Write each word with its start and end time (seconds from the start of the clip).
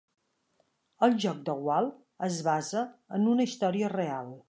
El 1.09 1.13
joc 1.27 1.43
de 1.51 1.55
Wall 1.67 1.91
es 2.31 2.41
basa 2.51 2.87
en 3.19 3.33
una 3.37 3.51
història 3.51 3.97
real. 3.99 4.39